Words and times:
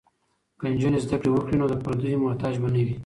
که 0.59 0.65
نجونې 0.73 0.99
زده 1.05 1.15
کړې 1.19 1.29
وکړي 1.31 1.55
نو 1.61 1.65
د 1.69 1.73
پردیو 1.83 2.23
محتاج 2.23 2.53
به 2.61 2.69
نه 2.75 2.81
وي. 2.85 2.95